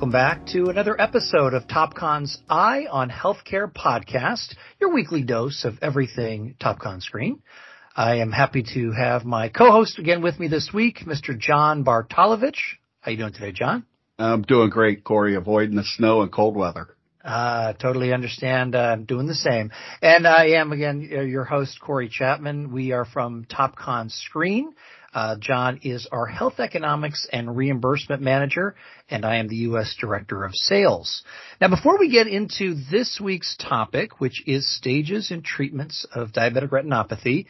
Welcome 0.00 0.12
back 0.12 0.46
to 0.52 0.70
another 0.70 1.00
episode 1.00 1.52
of 1.52 1.66
TopCon's 1.66 2.38
Eye 2.48 2.86
on 2.90 3.10
Healthcare 3.10 3.72
podcast, 3.72 4.54
your 4.80 4.94
weekly 4.94 5.22
dose 5.22 5.64
of 5.64 5.78
everything 5.82 6.54
TopCon 6.60 7.02
screen. 7.02 7.42
I 7.96 8.16
am 8.16 8.30
happy 8.30 8.62
to 8.74 8.92
have 8.92 9.24
my 9.24 9.48
co-host 9.48 9.98
again 9.98 10.22
with 10.22 10.38
me 10.38 10.46
this 10.46 10.70
week, 10.72 11.00
Mr. 11.06 11.36
John 11.36 11.84
Bartolovich. 11.84 12.76
How 13.00 13.08
are 13.08 13.10
you 13.10 13.16
doing 13.16 13.32
today, 13.32 13.50
John? 13.50 13.84
I'm 14.16 14.42
doing 14.42 14.70
great, 14.70 15.02
Corey, 15.02 15.34
avoiding 15.34 15.74
the 15.74 15.82
snow 15.82 16.22
and 16.22 16.30
cold 16.30 16.54
weather. 16.54 16.94
Uh, 17.24 17.72
totally 17.72 18.12
understand. 18.12 18.76
Uh, 18.76 18.78
I'm 18.78 19.06
doing 19.06 19.26
the 19.26 19.34
same. 19.34 19.72
And 20.00 20.24
I 20.24 20.50
am 20.50 20.70
again 20.70 21.00
your 21.02 21.44
host, 21.44 21.80
Corey 21.80 22.08
Chapman. 22.08 22.72
We 22.72 22.92
are 22.92 23.04
from 23.04 23.44
TopCon 23.46 24.10
Screen. 24.10 24.72
Uh, 25.12 25.34
John 25.40 25.80
is 25.82 26.06
our 26.12 26.26
Health 26.26 26.60
Economics 26.60 27.26
and 27.32 27.56
Reimbursement 27.56 28.22
Manager, 28.22 28.76
and 29.08 29.24
I 29.24 29.38
am 29.38 29.48
the 29.48 29.56
U.S. 29.56 29.96
Director 30.00 30.44
of 30.44 30.54
Sales. 30.54 31.24
Now, 31.60 31.68
before 31.68 31.98
we 31.98 32.08
get 32.08 32.28
into 32.28 32.76
this 32.92 33.20
week's 33.20 33.56
topic, 33.56 34.20
which 34.20 34.44
is 34.46 34.72
stages 34.76 35.32
and 35.32 35.44
treatments 35.44 36.06
of 36.14 36.28
diabetic 36.28 36.68
retinopathy, 36.68 37.46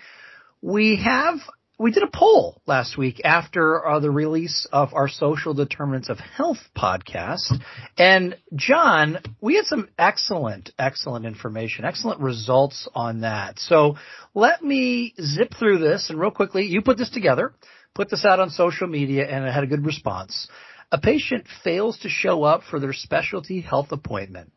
we 0.63 1.01
have 1.03 1.39
we 1.81 1.93
did 1.93 2.03
a 2.03 2.11
poll 2.13 2.61
last 2.67 2.99
week 2.99 3.23
after 3.25 3.87
uh, 3.87 4.01
the 4.01 4.11
release 4.11 4.67
of 4.71 4.93
our 4.93 5.09
social 5.09 5.55
determinants 5.55 6.11
of 6.11 6.19
health 6.19 6.59
podcast. 6.77 7.51
And 7.97 8.37
John, 8.55 9.17
we 9.41 9.57
had 9.57 9.65
some 9.65 9.89
excellent, 9.99 10.73
excellent 10.79 11.25
information, 11.25 11.87
excellent 11.87 12.21
results 12.21 12.87
on 12.95 13.23
that. 13.23 13.59
So 13.59 13.97
let 14.35 14.63
me 14.63 15.15
zip 15.19 15.55
through 15.59 15.79
this 15.79 16.11
and 16.11 16.21
real 16.21 16.31
quickly, 16.31 16.67
you 16.67 16.83
put 16.83 16.99
this 16.99 17.09
together, 17.09 17.55
put 17.95 18.11
this 18.11 18.27
out 18.27 18.41
on 18.41 18.51
social 18.51 18.87
media 18.87 19.27
and 19.27 19.47
it 19.47 19.55
had 19.55 19.65
a 19.65 19.67
good 19.67 19.87
response. 19.87 20.49
A 20.93 20.99
patient 20.99 21.47
fails 21.65 21.99
to 22.01 22.11
show 22.11 22.43
up 22.43 22.63
for 22.69 22.79
their 22.79 22.93
specialty 22.93 23.63
health 23.63 23.91
appointment. 23.91 24.53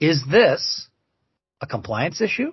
Is 0.00 0.24
this 0.30 0.88
a 1.60 1.66
compliance 1.66 2.22
issue? 2.22 2.52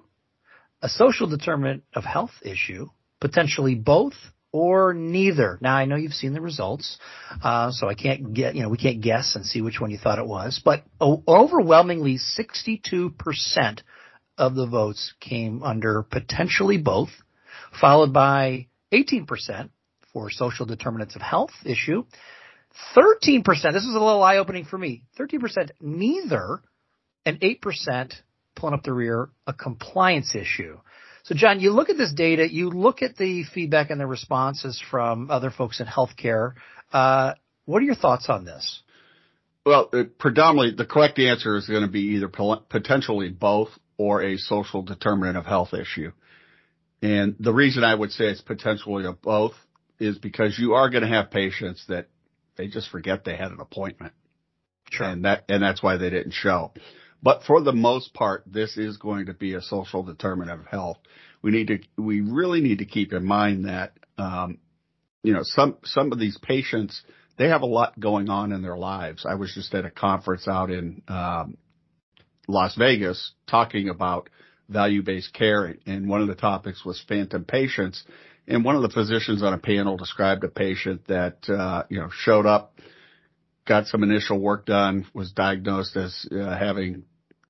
A 0.82 0.90
social 0.90 1.28
determinant 1.28 1.84
of 1.94 2.04
health 2.04 2.32
issue? 2.44 2.88
potentially 3.20 3.76
both 3.76 4.14
or 4.52 4.94
neither. 4.94 5.60
Now 5.62 5.76
I 5.76 5.86
know 5.86 5.96
you've 5.96 6.14
seen 6.14 6.34
the 6.34 6.42
results, 6.42 6.98
uh, 7.44 7.72
so 7.72 7.88
I 7.88 7.94
can't 7.94 8.34
get 8.34 8.56
you 8.56 8.64
know 8.64 8.70
we 8.70 8.78
can't 8.78 9.02
guess 9.02 9.36
and 9.36 9.46
see 9.46 9.62
which 9.62 9.80
one 9.80 9.92
you 9.92 9.98
thought 9.98 10.20
it 10.20 10.26
was, 10.26 10.62
but 10.64 10.84
overwhelmingly 11.02 12.18
62% 12.18 13.82
of 14.38 14.56
the 14.56 14.66
votes 14.66 15.14
came 15.20 15.62
under 15.62 16.02
potentially 16.02 16.78
both, 16.78 17.10
followed 17.80 18.14
by 18.14 18.68
18% 18.92 19.70
for 20.14 20.32
social 20.32 20.66
determinants 20.66 21.16
of 21.16 21.22
health 21.22 21.52
issue. 21.64 22.04
13%, 22.96 23.44
this 23.46 23.84
is 23.84 23.96
a 23.96 24.00
little 24.00 24.24
eye 24.24 24.38
opening 24.38 24.64
for 24.64 24.78
me, 24.78 25.04
13% 25.20 25.72
neither, 25.82 26.62
and 27.26 27.40
8% 27.42 28.14
pulling 28.60 28.76
up 28.76 28.84
the 28.84 28.94
rear, 28.94 29.30
a 29.48 29.54
compliance 29.54 30.36
issue. 30.36 30.78
So, 31.24 31.36
John, 31.36 31.60
you 31.60 31.72
look 31.72 31.90
at 31.90 31.98
this 31.98 32.14
data, 32.14 32.52
you 32.52 32.70
look 32.70 33.02
at 33.02 33.18
the 33.18 33.44
feedback 33.44 33.90
and 33.90 34.00
the 34.00 34.08
responses 34.08 34.82
from 34.90 35.30
other 35.30 35.52
folks 35.52 35.80
in 35.80 35.86
healthcare. 35.86 36.54
Uh, 36.92 37.34
what 37.66 37.82
are 37.82 37.86
your 37.86 37.96
thoughts 37.96 38.30
on 38.30 38.46
this? 38.46 38.82
Well, 39.66 39.90
uh, 39.94 40.04
predominantly, 40.18 40.76
the 40.76 40.90
correct 40.90 41.20
answer 41.20 41.56
is 41.56 41.68
going 41.68 41.84
to 41.84 41.92
be 41.92 42.16
either 42.16 42.30
potentially 42.30 43.30
both 43.30 43.70
or 43.98 44.24
a 44.24 44.38
social 44.38 44.82
determinant 44.82 45.38
of 45.38 45.46
health 45.46 45.74
issue. 45.74 46.12
And 47.02 47.36
the 47.40 47.54
reason 47.54 47.84
I 47.84 47.94
would 47.94 48.12
say 48.12 48.26
it's 48.26 48.42
potentially 48.42 49.06
a 49.06 49.14
both 49.14 49.54
is 50.00 50.18
because 50.18 50.58
you 50.58 50.74
are 50.74 50.90
going 50.90 51.04
to 51.04 51.10
have 51.10 51.30
patients 51.30 51.86
that 51.90 52.08
they 52.56 52.68
just 52.68 52.90
forget 52.90 53.24
they 53.24 53.36
had 53.36 53.52
an 53.52 53.60
appointment. 53.60 54.14
Sure. 54.90 55.08
And 55.08 55.26
that, 55.26 55.44
and 55.50 55.62
that's 55.62 55.84
why 55.84 55.98
they 55.98 56.10
didn't 56.10 56.34
show. 56.34 56.72
But 57.22 57.44
for 57.44 57.62
the 57.62 57.74
most 57.74 58.14
part, 58.14 58.44
this 58.46 58.78
is 58.78 58.98
going 58.98 59.26
to 59.26 59.34
be 59.34 59.54
a 59.54 59.62
social 59.62 60.04
determinant 60.04 60.62
of 60.62 60.68
health. 60.68 60.98
We 61.42 61.52
need 61.52 61.68
to, 61.68 61.80
we 61.98 62.22
really 62.22 62.62
need 62.62 62.80
to 62.80 62.86
keep 62.86 63.14
in 63.14 63.26
mind 63.26 63.66
that, 63.66 63.94
um, 64.18 64.60
you 65.24 65.34
know, 65.34 65.42
some, 65.44 65.78
some 65.84 66.12
of 66.12 66.20
these 66.20 66.38
patients, 66.42 67.02
they 67.38 67.50
have 67.50 67.62
a 67.62 67.66
lot 67.66 68.00
going 68.00 68.30
on 68.30 68.52
in 68.52 68.62
their 68.62 68.78
lives. 68.78 69.26
I 69.30 69.36
was 69.36 69.54
just 69.54 69.74
at 69.74 69.86
a 69.86 69.92
conference 69.92 70.48
out 70.48 70.72
in, 70.72 71.02
um, 71.08 71.58
Las 72.48 72.76
Vegas 72.76 73.34
talking 73.48 73.90
about 73.90 74.30
value-based 74.70 75.34
care 75.34 75.76
and 75.86 76.10
one 76.10 76.22
of 76.22 76.28
the 76.28 76.36
topics 76.36 76.84
was 76.84 77.04
phantom 77.08 77.46
patients. 77.46 78.04
And 78.48 78.66
one 78.66 78.76
of 78.76 78.82
the 78.82 78.90
physicians 78.90 79.44
on 79.44 79.54
a 79.54 79.60
panel 79.60 79.98
described 79.98 80.44
a 80.44 80.50
patient 80.50 81.08
that, 81.08 81.48
uh, 81.48 81.84
you 81.90 82.00
know, 82.00 82.10
showed 82.12 82.48
up, 82.48 82.80
got 83.68 83.86
some 83.86 84.02
initial 84.02 84.40
work 84.40 84.66
done, 84.66 85.06
was 85.14 85.32
diagnosed 85.32 85.96
as 85.96 86.28
uh, 86.32 86.58
having 86.58 87.04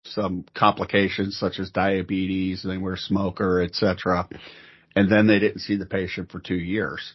some 0.05 0.45
complications 0.53 1.37
such 1.37 1.59
as 1.59 1.71
diabetes, 1.71 2.63
they 2.63 2.77
were 2.77 2.93
a 2.93 2.97
smoker, 2.97 3.61
etc. 3.61 4.27
And 4.95 5.11
then 5.11 5.27
they 5.27 5.39
didn't 5.39 5.59
see 5.59 5.75
the 5.75 5.85
patient 5.85 6.31
for 6.31 6.39
two 6.39 6.55
years. 6.55 7.13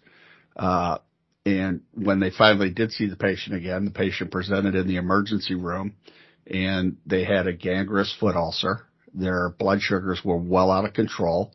Uh, 0.57 0.99
and 1.47 1.83
when 1.93 2.21
they 2.21 2.31
finally 2.31 2.71
did 2.71 2.93
see 2.93 3.07
the 3.07 3.17
patient 3.17 3.57
again, 3.57 3.85
the 3.85 3.91
patient 3.91 4.31
presented 4.31 4.75
in 4.75 4.87
the 4.87 4.97
emergency 4.97 5.55
room 5.55 5.95
and 6.47 6.97
they 7.07 7.25
had 7.25 7.47
a 7.47 7.53
gangrenous 7.53 8.15
foot 8.19 8.37
ulcer. 8.37 8.87
Their 9.13 9.51
blood 9.51 9.81
sugars 9.81 10.21
were 10.25 10.37
well 10.37 10.71
out 10.71 10.85
of 10.85 10.93
control. 10.93 11.53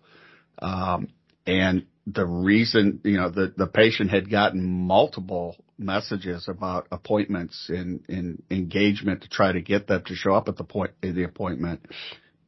Um, 0.60 1.10
and 1.46 1.86
the 2.06 2.26
reason, 2.26 3.02
you 3.04 3.18
know, 3.18 3.30
the, 3.30 3.54
the 3.56 3.68
patient 3.68 4.12
had 4.12 4.30
gotten 4.30 4.66
multiple 4.66 5.56
messages 5.80 6.48
about 6.48 6.88
appointments 6.92 7.70
and, 7.70 8.04
and 8.10 8.44
engagement 8.52 9.22
to 9.22 9.30
try 9.30 9.52
to 9.52 9.62
get 9.62 9.88
them 9.88 10.04
to 10.06 10.16
show 10.16 10.34
up 10.34 10.48
at 10.48 10.58
the 10.58 10.64
point, 10.64 10.92
the 11.02 11.24
appointment. 11.24 11.86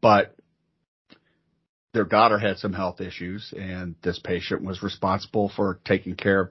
But 0.01 0.35
their 1.93 2.05
daughter 2.05 2.37
had 2.37 2.57
some 2.57 2.73
health 2.73 3.01
issues 3.01 3.53
and 3.57 3.95
this 4.03 4.19
patient 4.19 4.63
was 4.63 4.83
responsible 4.83 5.51
for 5.55 5.79
taking 5.85 6.15
care 6.15 6.41
of 6.41 6.49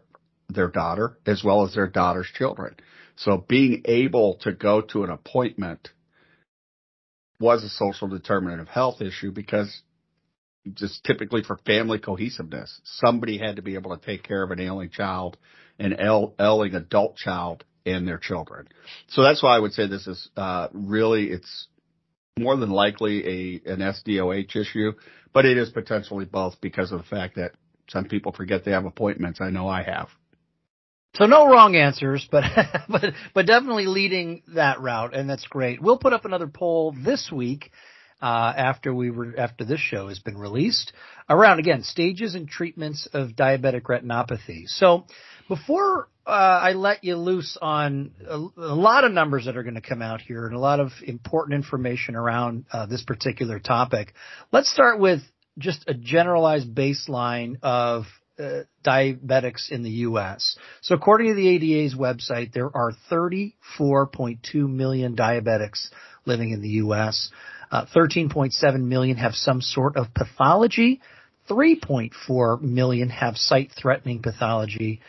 their 0.55 0.69
daughter 0.69 1.19
as 1.27 1.43
well 1.45 1.65
as 1.65 1.75
their 1.75 1.89
daughter's 1.89 2.29
children. 2.35 2.77
So 3.17 3.45
being 3.49 3.83
able 3.85 4.39
to 4.43 4.53
go 4.53 4.81
to 4.81 5.05
an 5.05 5.11
appointment 5.11 5.89
was 7.39 7.63
a 7.65 7.69
social 7.69 8.09
determinant 8.09 8.61
of 8.61 8.69
health 8.69 9.01
issue 9.01 9.31
because 9.33 9.83
just 10.75 11.05
typically 11.05 11.43
for 11.43 11.59
family 11.67 11.99
cohesiveness. 11.99 12.81
Somebody 12.85 13.39
had 13.39 13.57
to 13.57 13.63
be 13.63 13.75
able 13.75 13.97
to 13.97 14.05
take 14.05 14.23
care 14.23 14.43
of 14.43 14.51
an 14.51 14.61
ailing 14.61 14.91
child, 14.91 15.37
an 15.81 15.97
ailing 16.39 16.75
adult 16.75 17.17
child, 17.17 17.65
and 17.87 18.07
their 18.07 18.19
children. 18.19 18.69
So 19.09 19.23
that's 19.23 19.43
why 19.43 19.57
I 19.57 19.59
would 19.59 19.73
say 19.73 19.87
this 19.87 20.07
is 20.07 20.29
uh, 20.37 20.69
really 20.73 21.31
it's 21.31 21.69
more 22.39 22.57
than 22.57 22.71
likely 22.71 23.61
a 23.65 23.73
an 23.73 23.81
SDOH 23.81 24.57
issue, 24.57 24.93
but 25.33 25.45
it 25.45 25.57
is 25.57 25.71
potentially 25.71 26.25
both 26.25 26.61
because 26.61 26.93
of 26.93 26.99
the 26.99 27.07
fact 27.07 27.37
that 27.37 27.53
some 27.89 28.05
people 28.05 28.33
forget 28.33 28.65
they 28.65 28.71
have 28.71 28.85
appointments. 28.85 29.41
I 29.41 29.51
know 29.51 29.69
I 29.69 29.83
have. 29.83 30.09
So 31.17 31.27
no 31.27 31.49
wrong 31.49 31.75
answers, 31.75 32.27
but 32.31 32.45
but 32.89 33.15
but 33.35 33.47
definitely 33.47 33.87
leading 33.87 34.43
that 34.55 34.81
route, 34.81 35.15
and 35.15 35.29
that's 35.29 35.47
great. 35.47 35.83
We'll 35.83 35.99
put 35.99 36.13
up 36.13 36.25
another 36.25 36.47
poll 36.47 36.95
this 36.97 37.31
week 37.33 37.73
uh, 38.23 38.53
after 38.57 38.95
we 38.95 39.11
were 39.11 39.35
after 39.37 39.65
this 39.65 39.81
show 39.81 40.09
has 40.09 40.21
been 40.21 40.39
released 40.39 40.93
around 41.29 41.59
again 41.59 41.83
stages 41.83 42.35
and 42.35 42.49
treatments 42.49 43.09
of 43.13 43.31
diabetic 43.31 43.83
retinopathy. 43.83 44.67
So 44.67 45.07
before 45.51 46.09
uh, 46.25 46.31
I 46.31 46.73
let 46.75 47.03
you 47.03 47.17
loose 47.17 47.59
on 47.61 48.13
a, 48.25 48.37
a, 48.37 48.75
lot 48.77 49.03
of 49.03 49.11
numbers 49.11 49.47
that 49.47 49.57
are 49.57 49.65
going 49.65 49.75
to 49.75 49.81
come 49.81 50.01
out 50.01 50.21
here 50.21 50.47
and 50.47 50.55
a 50.55 50.61
lot 50.61 50.79
of 50.79 50.93
important 51.05 51.57
information 51.57 52.15
around 52.15 52.67
uh, 52.73 52.87
this 52.87 53.03
particular 53.03 53.59
topic, 53.59 54.15
let's 54.53 54.71
start 54.73 55.01
with 55.01 55.23
just 55.59 55.85
a 55.89 55.95
generalized 55.95 56.73
baseline 56.73 57.57
of 57.65 58.05
uh, 58.39 58.61
diabetics 58.87 59.73
in 59.73 59.83
the 59.83 59.91
U.S. 59.91 60.57
So 60.83 60.95
according 60.95 61.31
to 61.31 61.35
the 61.35 61.49
ADA's 61.57 61.97
website, 61.97 62.53
there 62.53 62.71
are 62.73 62.93
34.2 63.11 64.55
million 64.55 65.17
diabetics 65.17 65.89
living 66.27 66.51
in 66.51 66.63
the 66.63 66.69
U.S. 66.85 67.29
Uh, 67.73 67.87
13.7 67.93 68.85
million 68.85 69.17
have 69.17 69.35
some 69.35 69.61
sort 69.61 69.97
of 69.97 70.15
pathology. 70.15 71.01
3.4 71.51 72.63
million 72.63 73.09
have 73.09 73.37
sight-threatening 73.37 74.23
pathology. 74.23 75.01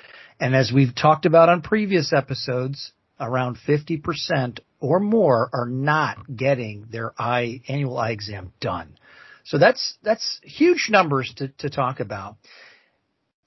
And 0.42 0.56
as 0.56 0.72
we've 0.74 0.96
talked 0.96 1.28
about 1.28 1.50
on 1.50 1.62
previous 1.62 2.12
episodes, 2.12 2.92
around 3.20 3.58
50% 3.68 4.60
or 4.80 5.00
more 5.00 5.52
are 5.54 5.68
not 5.68 6.18
getting 6.36 6.88
their 6.92 7.14
eye 7.16 7.62
annual 7.68 7.96
eye 7.96 8.10
exam 8.10 8.52
done. 8.60 8.98
So 9.46 9.60
that's 9.60 9.98
that's 10.02 10.40
huge 10.44 10.88
numbers 10.90 11.32
to, 11.38 11.50
to 11.60 11.70
talk 11.70 12.00
about. 12.00 12.38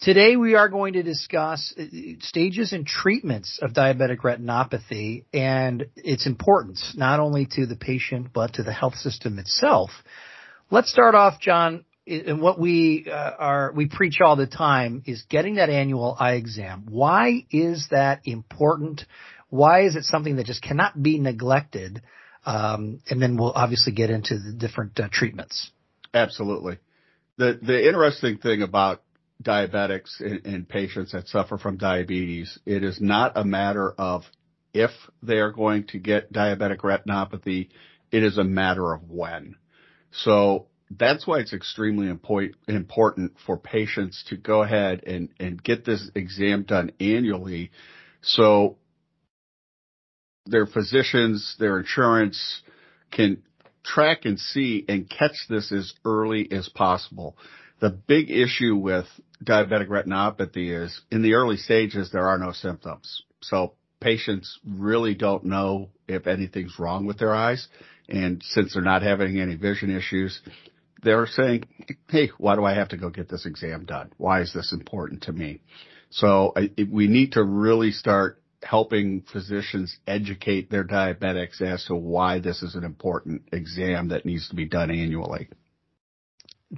Today 0.02 0.36
we 0.36 0.54
are 0.54 0.68
going 0.68 0.92
to 0.92 1.02
discuss 1.02 1.74
uh, 1.76 1.84
stages 2.20 2.72
and 2.72 2.86
treatments 2.86 3.58
of 3.60 3.72
diabetic 3.72 4.18
retinopathy 4.18 5.24
and 5.32 5.86
its 5.96 6.26
importance 6.26 6.94
not 6.96 7.18
only 7.18 7.46
to 7.56 7.66
the 7.66 7.76
patient 7.76 8.28
but 8.32 8.54
to 8.54 8.62
the 8.62 8.72
health 8.72 8.94
system 8.94 9.40
itself. 9.40 9.90
Let's 10.70 10.92
start 10.92 11.16
off, 11.16 11.40
John, 11.40 11.84
and 12.06 12.40
what 12.40 12.58
we 12.58 13.06
uh, 13.10 13.30
are 13.38 13.72
we 13.72 13.86
preach 13.86 14.20
all 14.20 14.36
the 14.36 14.46
time 14.46 15.02
is 15.06 15.22
getting 15.28 15.54
that 15.56 15.70
annual 15.70 16.16
eye 16.18 16.34
exam. 16.34 16.86
Why 16.88 17.46
is 17.50 17.88
that 17.90 18.20
important? 18.24 19.04
Why 19.48 19.84
is 19.84 19.96
it 19.96 20.04
something 20.04 20.36
that 20.36 20.46
just 20.46 20.62
cannot 20.62 21.00
be 21.00 21.18
neglected? 21.18 22.02
Um, 22.44 23.00
and 23.08 23.22
then 23.22 23.36
we'll 23.36 23.52
obviously 23.52 23.92
get 23.92 24.10
into 24.10 24.38
the 24.38 24.52
different 24.52 25.00
uh, 25.00 25.08
treatments. 25.10 25.70
Absolutely. 26.12 26.78
The 27.38 27.58
the 27.60 27.86
interesting 27.86 28.38
thing 28.38 28.62
about 28.62 29.02
diabetics 29.42 30.20
and, 30.20 30.44
and 30.46 30.68
patients 30.68 31.12
that 31.12 31.28
suffer 31.28 31.56
from 31.56 31.78
diabetes, 31.78 32.58
it 32.66 32.84
is 32.84 33.00
not 33.00 33.32
a 33.36 33.44
matter 33.44 33.92
of 33.92 34.24
if 34.74 34.90
they 35.22 35.38
are 35.38 35.52
going 35.52 35.84
to 35.88 35.98
get 35.98 36.32
diabetic 36.32 36.78
retinopathy. 36.80 37.70
It 38.12 38.22
is 38.22 38.36
a 38.36 38.44
matter 38.44 38.92
of 38.92 39.10
when. 39.10 39.56
So 40.12 40.66
that's 40.90 41.26
why 41.26 41.38
it's 41.38 41.52
extremely 41.52 42.08
important 42.08 43.32
for 43.46 43.56
patients 43.56 44.24
to 44.28 44.36
go 44.36 44.62
ahead 44.62 45.02
and, 45.06 45.30
and 45.40 45.62
get 45.62 45.84
this 45.84 46.10
exam 46.14 46.62
done 46.64 46.92
annually. 47.00 47.70
So 48.22 48.76
their 50.46 50.66
physicians, 50.66 51.56
their 51.58 51.78
insurance 51.78 52.62
can 53.10 53.42
track 53.82 54.24
and 54.24 54.38
see 54.38 54.84
and 54.88 55.08
catch 55.08 55.46
this 55.48 55.72
as 55.72 55.92
early 56.04 56.50
as 56.52 56.68
possible. 56.68 57.36
The 57.80 57.90
big 57.90 58.30
issue 58.30 58.76
with 58.76 59.06
diabetic 59.42 59.88
retinopathy 59.88 60.84
is 60.84 61.00
in 61.10 61.22
the 61.22 61.34
early 61.34 61.56
stages, 61.56 62.10
there 62.10 62.28
are 62.28 62.38
no 62.38 62.52
symptoms. 62.52 63.22
So 63.42 63.74
patients 64.00 64.58
really 64.66 65.14
don't 65.14 65.44
know 65.44 65.90
if 66.08 66.26
anything's 66.26 66.78
wrong 66.78 67.06
with 67.06 67.18
their 67.18 67.34
eyes. 67.34 67.68
And 68.08 68.42
since 68.42 68.74
they're 68.74 68.82
not 68.82 69.02
having 69.02 69.40
any 69.40 69.54
vision 69.54 69.94
issues, 69.94 70.40
they're 71.04 71.26
saying, 71.26 71.64
Hey, 72.08 72.30
why 72.38 72.56
do 72.56 72.64
I 72.64 72.74
have 72.74 72.88
to 72.88 72.96
go 72.96 73.10
get 73.10 73.28
this 73.28 73.46
exam 73.46 73.84
done? 73.84 74.12
Why 74.16 74.40
is 74.40 74.52
this 74.52 74.72
important 74.72 75.22
to 75.24 75.32
me? 75.32 75.60
So 76.10 76.52
I, 76.56 76.70
we 76.90 77.06
need 77.06 77.32
to 77.32 77.42
really 77.42 77.90
start 77.90 78.40
helping 78.62 79.22
physicians 79.32 79.96
educate 80.06 80.70
their 80.70 80.84
diabetics 80.84 81.60
as 81.60 81.84
to 81.86 81.94
why 81.94 82.38
this 82.38 82.62
is 82.62 82.74
an 82.74 82.84
important 82.84 83.42
exam 83.52 84.08
that 84.08 84.24
needs 84.24 84.48
to 84.48 84.54
be 84.54 84.64
done 84.64 84.90
annually. 84.90 85.48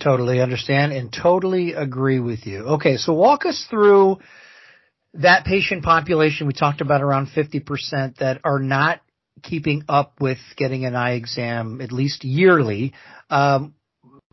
Totally 0.01 0.41
understand 0.41 0.93
and 0.93 1.13
totally 1.13 1.73
agree 1.73 2.21
with 2.21 2.47
you. 2.47 2.65
Okay, 2.65 2.97
so 2.97 3.13
walk 3.13 3.47
us 3.47 3.67
through 3.71 4.19
that 5.15 5.45
patient 5.45 5.85
population. 5.85 6.47
We 6.47 6.53
talked 6.53 6.81
about 6.81 7.03
around 7.03 7.29
50% 7.29 8.17
that 8.19 8.41
are 8.45 8.59
not 8.59 9.01
keeping 9.43 9.85
up 9.89 10.15
with 10.21 10.39
getting 10.57 10.85
an 10.85 10.95
eye 10.95 11.13
exam 11.13 11.81
at 11.81 11.93
least 11.93 12.25
yearly. 12.25 12.95
Um, 13.31 13.75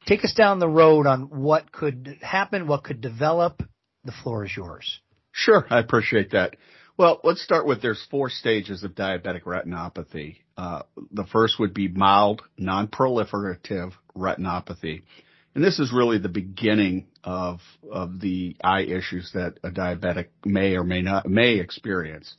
take 0.05 0.23
us 0.23 0.33
down 0.33 0.59
the 0.59 0.67
road 0.67 1.07
on 1.07 1.23
what 1.23 1.71
could 1.71 2.17
happen, 2.21 2.67
what 2.67 2.83
could 2.83 3.01
develop. 3.01 3.61
The 4.05 4.13
floor 4.23 4.45
is 4.45 4.55
yours. 4.55 4.99
Sure, 5.31 5.65
I 5.69 5.79
appreciate 5.79 6.31
that. 6.31 6.55
Well, 6.97 7.19
let's 7.23 7.43
start 7.43 7.65
with 7.65 7.81
there's 7.81 8.05
four 8.11 8.29
stages 8.29 8.83
of 8.83 8.91
diabetic 8.91 9.43
retinopathy. 9.43 10.37
Uh, 10.55 10.83
the 11.11 11.25
first 11.25 11.59
would 11.59 11.73
be 11.73 11.87
mild 11.87 12.43
non-proliferative 12.57 13.93
retinopathy. 14.15 15.01
And 15.55 15.63
this 15.63 15.79
is 15.79 15.91
really 15.91 16.17
the 16.17 16.29
beginning 16.29 17.07
of, 17.23 17.59
of 17.91 18.19
the 18.19 18.55
eye 18.63 18.81
issues 18.81 19.31
that 19.33 19.59
a 19.63 19.69
diabetic 19.69 20.27
may 20.45 20.75
or 20.75 20.83
may 20.83 21.01
not, 21.01 21.27
may 21.27 21.59
experience. 21.59 22.35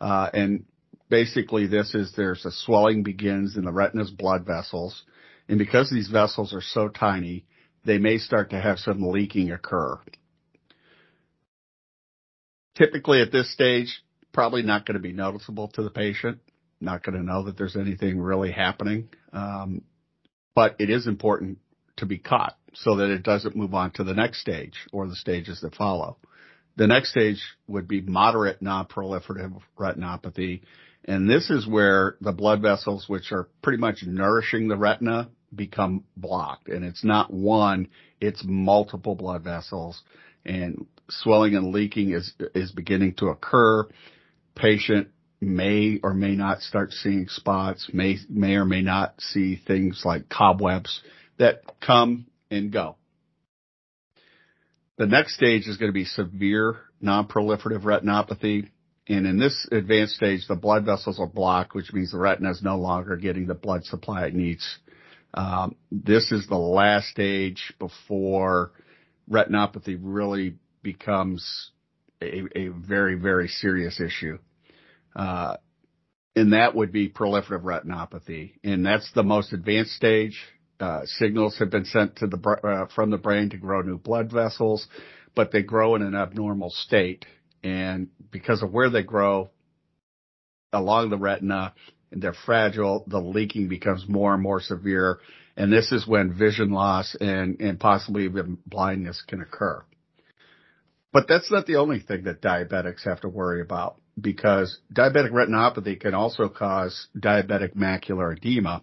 Uh, 0.00 0.30
and 0.32 0.64
basically 1.08 1.66
this 1.66 1.94
is 1.94 2.12
there's 2.16 2.44
a 2.44 2.50
swelling 2.50 3.02
begins 3.02 3.56
in 3.56 3.64
the 3.64 3.72
retina's 3.72 4.10
blood 4.10 4.46
vessels. 4.46 5.02
And 5.48 5.58
because 5.58 5.90
these 5.90 6.08
vessels 6.08 6.52
are 6.52 6.60
so 6.60 6.88
tiny, 6.88 7.44
they 7.84 7.98
may 7.98 8.18
start 8.18 8.50
to 8.50 8.60
have 8.60 8.78
some 8.78 9.02
leaking 9.02 9.50
occur. 9.50 9.98
Typically 12.76 13.22
at 13.22 13.32
this 13.32 13.52
stage, 13.52 14.02
probably 14.32 14.62
not 14.62 14.86
going 14.86 14.94
to 14.94 15.00
be 15.00 15.12
noticeable 15.12 15.68
to 15.68 15.82
the 15.82 15.90
patient, 15.90 16.38
not 16.80 17.02
going 17.02 17.16
to 17.16 17.24
know 17.24 17.44
that 17.44 17.56
there's 17.56 17.76
anything 17.76 18.20
really 18.20 18.52
happening. 18.52 19.08
Um, 19.32 19.82
but 20.54 20.76
it 20.78 20.90
is 20.90 21.06
important 21.06 21.58
to 21.96 22.06
be 22.06 22.18
caught 22.18 22.56
so 22.74 22.96
that 22.96 23.10
it 23.10 23.22
doesn't 23.22 23.56
move 23.56 23.74
on 23.74 23.90
to 23.92 24.04
the 24.04 24.14
next 24.14 24.40
stage 24.40 24.74
or 24.92 25.06
the 25.06 25.16
stages 25.16 25.60
that 25.62 25.74
follow. 25.74 26.18
The 26.76 26.86
next 26.86 27.10
stage 27.10 27.42
would 27.66 27.88
be 27.88 28.00
moderate 28.00 28.62
non-proliferative 28.62 29.60
retinopathy. 29.76 30.62
And 31.04 31.28
this 31.28 31.50
is 31.50 31.66
where 31.66 32.16
the 32.20 32.32
blood 32.32 32.62
vessels, 32.62 33.08
which 33.08 33.32
are 33.32 33.48
pretty 33.62 33.78
much 33.78 34.04
nourishing 34.06 34.68
the 34.68 34.76
retina, 34.76 35.30
become 35.54 36.04
blocked. 36.16 36.68
And 36.68 36.84
it's 36.84 37.04
not 37.04 37.32
one, 37.32 37.88
it's 38.20 38.42
multiple 38.44 39.14
blood 39.14 39.44
vessels 39.44 40.02
and 40.44 40.86
swelling 41.10 41.54
and 41.54 41.72
leaking 41.72 42.12
is, 42.12 42.32
is 42.54 42.72
beginning 42.72 43.14
to 43.14 43.26
occur. 43.26 43.88
Patient 44.54 45.08
may 45.40 46.00
or 46.02 46.14
may 46.14 46.34
not 46.34 46.60
start 46.60 46.92
seeing 46.92 47.28
spots, 47.28 47.88
may, 47.92 48.16
may 48.28 48.54
or 48.54 48.64
may 48.64 48.82
not 48.82 49.14
see 49.20 49.56
things 49.56 50.02
like 50.04 50.28
cobwebs 50.28 51.00
that 51.38 51.62
come 51.80 52.26
and 52.50 52.72
go. 52.72 52.96
The 54.96 55.06
next 55.06 55.34
stage 55.34 55.66
is 55.68 55.76
going 55.76 55.90
to 55.90 55.94
be 55.94 56.04
severe 56.04 56.80
non-proliferative 57.00 57.82
retinopathy. 57.82 58.68
And 59.08 59.26
in 59.26 59.38
this 59.38 59.66
advanced 59.70 60.16
stage, 60.16 60.46
the 60.48 60.56
blood 60.56 60.84
vessels 60.84 61.20
are 61.20 61.26
blocked, 61.26 61.74
which 61.74 61.92
means 61.92 62.10
the 62.10 62.18
retina 62.18 62.50
is 62.50 62.62
no 62.62 62.76
longer 62.76 63.16
getting 63.16 63.46
the 63.46 63.54
blood 63.54 63.84
supply 63.84 64.26
it 64.26 64.34
needs. 64.34 64.78
Um, 65.38 65.76
this 65.92 66.32
is 66.32 66.48
the 66.48 66.58
last 66.58 67.10
stage 67.10 67.72
before 67.78 68.72
retinopathy 69.30 69.96
really 70.02 70.56
becomes 70.82 71.70
a, 72.20 72.42
a 72.58 72.68
very, 72.70 73.14
very 73.14 73.46
serious 73.46 74.00
issue. 74.00 74.38
Uh, 75.14 75.56
and 76.34 76.54
that 76.54 76.74
would 76.74 76.90
be 76.90 77.08
proliferative 77.08 77.62
retinopathy. 77.62 78.54
And 78.64 78.84
that's 78.84 79.12
the 79.12 79.22
most 79.22 79.52
advanced 79.52 79.92
stage. 79.92 80.36
Uh, 80.80 81.02
signals 81.04 81.56
have 81.60 81.70
been 81.70 81.84
sent 81.84 82.16
to 82.16 82.26
the, 82.26 82.58
uh, 82.64 82.92
from 82.92 83.10
the 83.10 83.16
brain 83.16 83.50
to 83.50 83.58
grow 83.58 83.82
new 83.82 83.96
blood 83.96 84.32
vessels, 84.32 84.88
but 85.36 85.52
they 85.52 85.62
grow 85.62 85.94
in 85.94 86.02
an 86.02 86.16
abnormal 86.16 86.70
state. 86.70 87.26
And 87.62 88.08
because 88.32 88.60
of 88.64 88.72
where 88.72 88.90
they 88.90 89.04
grow 89.04 89.50
along 90.72 91.10
the 91.10 91.16
retina 91.16 91.74
they're 92.10 92.32
fragile, 92.32 93.04
the 93.06 93.20
leaking 93.20 93.68
becomes 93.68 94.08
more 94.08 94.34
and 94.34 94.42
more 94.42 94.60
severe. 94.60 95.18
And 95.56 95.72
this 95.72 95.92
is 95.92 96.06
when 96.06 96.32
vision 96.32 96.70
loss 96.70 97.16
and, 97.20 97.60
and 97.60 97.80
possibly 97.80 98.24
even 98.24 98.58
blindness 98.66 99.22
can 99.26 99.40
occur. 99.40 99.82
But 101.12 101.26
that's 101.28 101.50
not 101.50 101.66
the 101.66 101.76
only 101.76 102.00
thing 102.00 102.24
that 102.24 102.42
diabetics 102.42 103.04
have 103.04 103.20
to 103.22 103.28
worry 103.28 103.60
about 103.60 103.96
because 104.20 104.78
diabetic 104.92 105.30
retinopathy 105.30 105.98
can 105.98 106.14
also 106.14 106.48
cause 106.48 107.08
diabetic 107.18 107.74
macular 107.74 108.36
edema, 108.36 108.82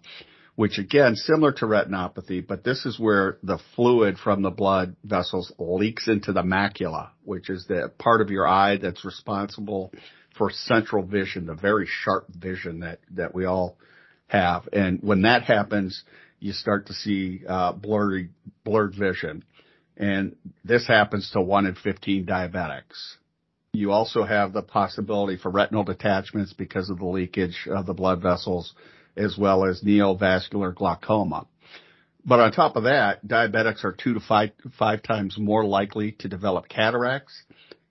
which 0.55 0.77
again, 0.77 1.15
similar 1.15 1.51
to 1.51 1.65
retinopathy, 1.65 2.45
but 2.45 2.63
this 2.63 2.85
is 2.85 2.99
where 2.99 3.37
the 3.43 3.59
fluid 3.75 4.17
from 4.17 4.41
the 4.41 4.49
blood 4.49 4.95
vessels 5.03 5.51
leaks 5.59 6.07
into 6.07 6.31
the 6.33 6.43
macula, 6.43 7.09
which 7.23 7.49
is 7.49 7.65
the 7.67 7.91
part 7.99 8.21
of 8.21 8.29
your 8.29 8.47
eye 8.47 8.77
that's 8.77 9.05
responsible 9.05 9.91
for 10.37 10.49
central 10.51 11.03
vision, 11.03 11.45
the 11.45 11.53
very 11.53 11.87
sharp 11.87 12.27
vision 12.29 12.79
that, 12.79 12.99
that 13.11 13.33
we 13.33 13.45
all 13.45 13.77
have. 14.27 14.67
And 14.73 14.99
when 15.01 15.21
that 15.23 15.43
happens, 15.43 16.03
you 16.39 16.51
start 16.53 16.87
to 16.87 16.93
see 16.93 17.41
uh, 17.47 17.71
blurry, 17.73 18.29
blurred 18.63 18.95
vision 18.95 19.43
and 19.97 20.35
this 20.63 20.87
happens 20.87 21.29
to 21.31 21.41
1 21.41 21.65
in 21.65 21.75
15 21.75 22.25
diabetics. 22.25 23.15
You 23.73 23.91
also 23.91 24.23
have 24.23 24.53
the 24.53 24.61
possibility 24.61 25.37
for 25.37 25.49
retinal 25.51 25.83
detachments 25.83 26.53
because 26.53 26.89
of 26.89 26.99
the 26.99 27.05
leakage 27.05 27.67
of 27.69 27.85
the 27.85 27.93
blood 27.93 28.21
vessels, 28.21 28.73
as 29.17 29.37
well 29.37 29.65
as 29.65 29.81
neovascular 29.81 30.73
glaucoma. 30.73 31.47
But 32.25 32.39
on 32.39 32.51
top 32.51 32.75
of 32.75 32.83
that, 32.83 33.25
diabetics 33.25 33.83
are 33.83 33.91
two 33.91 34.15
to 34.15 34.19
five, 34.19 34.51
five 34.79 35.03
times 35.03 35.37
more 35.37 35.63
likely 35.63 36.13
to 36.19 36.27
develop 36.27 36.67
cataracts, 36.67 37.43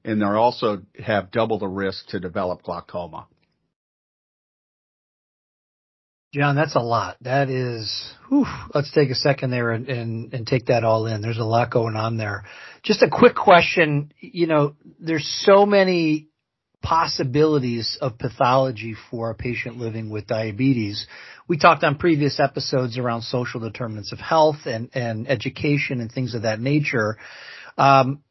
and 0.04 0.20
they 0.20 0.26
also 0.26 0.82
have 1.02 1.30
double 1.30 1.58
the 1.58 1.68
risk 1.68 2.08
to 2.08 2.20
develop 2.20 2.62
glaucoma. 2.62 3.26
John, 6.34 6.56
that's 6.56 6.74
a 6.74 6.80
lot. 6.80 7.16
That 7.20 7.48
is, 7.48 8.12
whew, 8.28 8.44
let's 8.74 8.90
take 8.90 9.10
a 9.10 9.14
second 9.14 9.50
there 9.50 9.70
and, 9.70 9.88
and, 9.88 10.34
and 10.34 10.44
take 10.44 10.66
that 10.66 10.82
all 10.82 11.06
in. 11.06 11.22
There's 11.22 11.38
a 11.38 11.44
lot 11.44 11.70
going 11.70 11.94
on 11.94 12.16
there. 12.16 12.42
Just 12.82 13.02
a 13.02 13.08
quick 13.08 13.36
question. 13.36 14.12
You 14.18 14.48
know, 14.48 14.74
there's 14.98 15.28
so 15.46 15.64
many 15.64 16.26
possibilities 16.82 17.96
of 18.00 18.18
pathology 18.18 18.96
for 19.12 19.30
a 19.30 19.34
patient 19.36 19.78
living 19.78 20.10
with 20.10 20.26
diabetes. 20.26 21.06
We 21.46 21.56
talked 21.56 21.84
on 21.84 21.98
previous 21.98 22.40
episodes 22.40 22.98
around 22.98 23.22
social 23.22 23.60
determinants 23.60 24.10
of 24.10 24.18
health 24.18 24.66
and, 24.66 24.90
and 24.92 25.28
education 25.28 26.00
and 26.00 26.10
things 26.10 26.34
of 26.34 26.42
that 26.42 26.58
nature. 26.58 27.16
Um, 27.78 28.23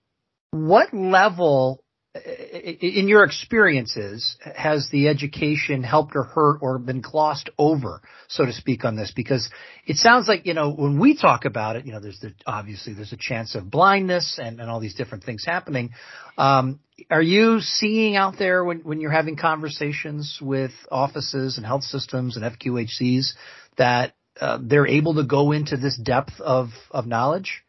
what 0.53 0.93
level 0.93 1.83
in 2.15 3.07
your 3.07 3.23
experiences, 3.23 4.37
has 4.55 4.87
the 4.91 5.07
education 5.07 5.81
helped 5.81 6.15
or 6.15 6.23
hurt 6.23 6.59
or 6.61 6.77
been 6.77 7.01
glossed 7.01 7.49
over, 7.57 8.01
so 8.27 8.45
to 8.45 8.53
speak, 8.53 8.85
on 8.85 8.95
this? 8.95 9.11
Because 9.15 9.49
it 9.87 9.97
sounds 9.97 10.27
like, 10.27 10.45
you 10.45 10.53
know, 10.53 10.71
when 10.71 10.99
we 10.99 11.17
talk 11.17 11.45
about 11.45 11.75
it, 11.75 11.87
you 11.87 11.91
know, 11.91 11.99
there's 11.99 12.19
the, 12.19 12.31
obviously 12.45 12.93
there's 12.93 13.13
a 13.13 13.17
chance 13.17 13.55
of 13.55 13.71
blindness 13.71 14.39
and, 14.41 14.59
and 14.59 14.69
all 14.69 14.79
these 14.79 14.93
different 14.93 15.23
things 15.23 15.43
happening. 15.43 15.89
Um, 16.37 16.81
are 17.09 17.21
you 17.21 17.59
seeing 17.61 18.15
out 18.15 18.35
there 18.37 18.63
when, 18.63 18.81
when 18.81 19.01
you're 19.01 19.11
having 19.11 19.35
conversations 19.35 20.37
with 20.39 20.71
offices 20.91 21.57
and 21.57 21.65
health 21.65 21.83
systems 21.83 22.37
and 22.37 22.45
FQHCs 22.45 23.33
that 23.79 24.13
uh, 24.39 24.59
they're 24.61 24.87
able 24.87 25.15
to 25.15 25.23
go 25.23 25.51
into 25.51 25.77
this 25.77 25.97
depth 25.97 26.39
of, 26.39 26.67
of 26.91 27.07
knowledge? 27.07 27.63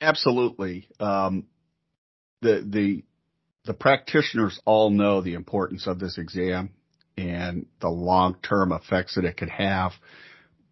Absolutely. 0.00 0.88
Um, 0.98 1.44
the, 2.40 2.64
the, 2.66 3.04
the 3.64 3.74
practitioners 3.74 4.60
all 4.64 4.90
know 4.90 5.20
the 5.20 5.34
importance 5.34 5.86
of 5.86 5.98
this 5.98 6.18
exam 6.18 6.70
and 7.16 7.66
the 7.80 7.88
long-term 7.88 8.72
effects 8.72 9.16
that 9.16 9.24
it 9.24 9.36
could 9.36 9.50
have. 9.50 9.92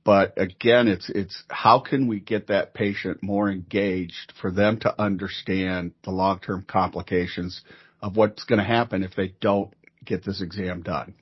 But 0.04 0.34
again, 0.40 0.86
it's, 0.86 1.10
it's 1.10 1.42
how 1.50 1.80
can 1.80 2.06
we 2.06 2.20
get 2.20 2.46
that 2.46 2.74
patient 2.74 3.22
more 3.22 3.50
engaged 3.50 4.32
for 4.40 4.52
them 4.52 4.78
to 4.80 5.02
understand 5.02 5.92
the 6.04 6.12
long-term 6.12 6.66
complications 6.68 7.60
of 8.00 8.16
what's 8.16 8.44
going 8.44 8.60
to 8.60 8.64
happen 8.64 9.02
if 9.02 9.16
they 9.16 9.34
don't 9.40 9.74
get 10.04 10.24
this 10.24 10.40
exam 10.40 10.82
done? 10.82 11.14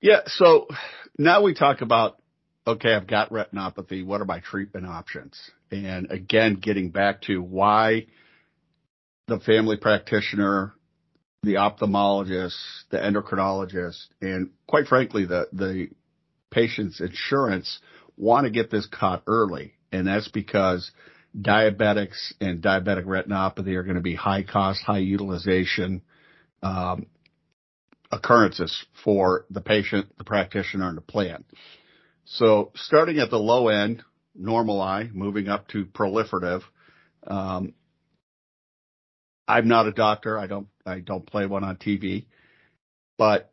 Yeah. 0.00 0.22
So 0.26 0.66
now 1.16 1.42
we 1.42 1.54
talk 1.54 1.80
about, 1.80 2.20
okay, 2.66 2.94
I've 2.94 3.06
got 3.06 3.30
retinopathy. 3.30 4.04
What 4.04 4.20
are 4.20 4.26
my 4.26 4.40
treatment 4.40 4.86
options? 4.86 5.38
And 5.70 6.10
again, 6.10 6.54
getting 6.54 6.90
back 6.90 7.22
to 7.22 7.40
why 7.40 8.06
the 9.28 9.38
family 9.40 9.76
practitioner, 9.76 10.72
the 11.42 11.54
ophthalmologist, 11.54 12.56
the 12.90 12.96
endocrinologist, 12.96 14.06
and 14.20 14.50
quite 14.66 14.86
frankly, 14.86 15.26
the, 15.26 15.46
the 15.52 15.88
patient's 16.50 17.00
insurance 17.00 17.78
want 18.16 18.44
to 18.44 18.50
get 18.50 18.70
this 18.70 18.86
caught 18.86 19.22
early. 19.26 19.74
And 19.92 20.06
that's 20.06 20.28
because 20.28 20.90
diabetics 21.38 22.32
and 22.40 22.62
diabetic 22.62 23.04
retinopathy 23.04 23.74
are 23.74 23.84
going 23.84 23.96
to 23.96 24.02
be 24.02 24.14
high 24.14 24.42
cost, 24.42 24.82
high 24.82 24.98
utilization, 24.98 26.02
um, 26.62 27.06
occurrences 28.10 28.86
for 29.04 29.44
the 29.50 29.60
patient, 29.60 30.06
the 30.16 30.24
practitioner, 30.24 30.88
and 30.88 30.96
the 30.96 31.02
plan. 31.02 31.44
So 32.24 32.72
starting 32.74 33.18
at 33.18 33.30
the 33.30 33.38
low 33.38 33.68
end, 33.68 34.02
normal 34.34 34.80
eye, 34.80 35.10
moving 35.12 35.48
up 35.48 35.68
to 35.68 35.84
proliferative, 35.84 36.62
um, 37.26 37.74
I'm 39.48 39.66
not 39.66 39.86
a 39.86 39.92
doctor. 39.92 40.38
I 40.38 40.46
don't, 40.46 40.68
I 40.84 41.00
don't 41.00 41.26
play 41.26 41.46
one 41.46 41.64
on 41.64 41.76
TV, 41.76 42.26
but 43.16 43.50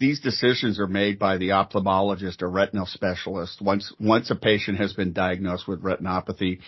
these 0.00 0.20
decisions 0.20 0.80
are 0.80 0.88
made 0.88 1.20
by 1.20 1.36
the 1.36 1.50
ophthalmologist 1.50 2.42
or 2.42 2.50
retinal 2.50 2.86
specialist. 2.86 3.62
Once, 3.62 3.94
once 4.00 4.30
a 4.32 4.34
patient 4.34 4.78
has 4.78 4.92
been 4.92 5.12
diagnosed 5.12 5.68
with 5.68 5.80
retinopathy, 5.80 6.58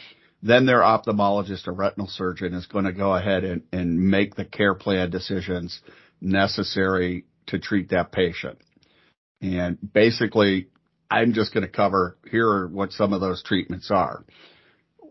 then 0.41 0.67
their 0.67 0.81
ophthalmologist 0.81 1.67
or 1.67 1.73
retinal 1.73 2.07
surgeon 2.07 2.55
is 2.55 2.67
going 2.67 2.85
to 2.85 2.93
go 2.93 3.13
ahead 3.13 3.43
and, 3.43 3.63
and 3.73 3.99
make 3.99 4.37
the 4.37 4.45
care 4.45 4.75
plan 4.75 5.11
decisions 5.11 5.81
necessary 6.21 7.25
to 7.49 7.59
treat 7.59 7.91
that 7.91 8.13
patient. 8.13 8.59
And 9.43 9.77
basically, 9.93 10.69
I'm 11.11 11.33
just 11.33 11.53
going 11.53 11.67
to 11.67 11.73
cover 11.73 12.17
here 12.31 12.49
are 12.49 12.69
what 12.69 12.93
some 12.93 13.13
of 13.13 13.21
those 13.21 13.43
treatments 13.43 13.91
are 13.91 14.25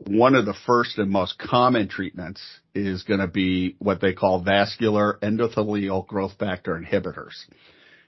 one 0.07 0.35
of 0.35 0.45
the 0.45 0.55
first 0.65 0.97
and 0.97 1.09
most 1.09 1.37
common 1.37 1.87
treatments 1.87 2.41
is 2.73 3.03
going 3.03 3.19
to 3.19 3.27
be 3.27 3.75
what 3.79 4.01
they 4.01 4.13
call 4.13 4.41
vascular 4.43 5.17
endothelial 5.21 6.05
growth 6.07 6.33
factor 6.39 6.79
inhibitors. 6.79 7.33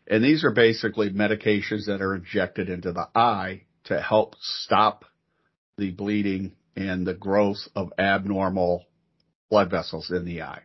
And 0.08 0.24
these 0.24 0.44
are 0.44 0.52
basically 0.52 1.10
medications 1.10 1.86
that 1.88 2.02
are 2.02 2.16
injected 2.16 2.70
into 2.70 2.92
the 2.92 3.08
eye 3.16 3.64
to 3.86 4.02
help 4.02 4.36
stop 4.40 5.06
the 5.78 5.92
bleeding 5.92 6.54
and 6.76 7.06
the 7.06 7.14
growth 7.14 7.68
of 7.76 7.94
abnormal 7.98 8.86
blood 9.50 9.70
vessels 9.72 10.12
in 10.12 10.26
the 10.26 10.42
eye. 10.44 10.62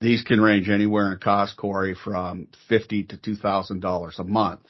These 0.00 0.22
can 0.22 0.40
range 0.40 0.68
anywhere 0.68 1.12
in 1.12 1.18
cost, 1.18 1.56
Corey, 1.56 1.94
from 1.94 2.48
fifty 2.68 3.04
to 3.04 3.16
two 3.16 3.36
thousand 3.36 3.80
dollars 3.80 4.16
a 4.18 4.24
month. 4.24 4.60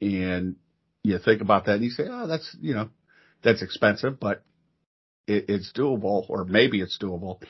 And 0.00 0.56
you 1.02 1.18
think 1.18 1.40
about 1.40 1.66
that 1.66 1.76
and 1.76 1.84
you 1.84 1.90
say, 1.90 2.04
oh, 2.10 2.26
that's 2.26 2.56
you 2.60 2.74
know, 2.74 2.90
that's 3.42 3.62
expensive, 3.62 4.20
but 4.20 4.42
it, 5.26 5.46
it's 5.48 5.72
doable, 5.72 6.28
or 6.28 6.44
maybe 6.44 6.80
it's 6.80 6.98
doable. 6.98 7.40